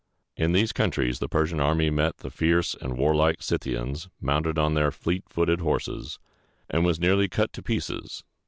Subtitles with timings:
[0.35, 4.73] In these countries the Persian army met the fierce and warlike Scyth´i ans mounted on
[4.73, 6.17] their fleet footed horses,
[6.71, 8.23] and was nearly cut to pieces.